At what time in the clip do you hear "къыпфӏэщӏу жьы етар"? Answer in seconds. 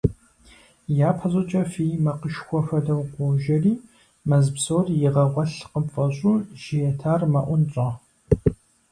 5.71-7.21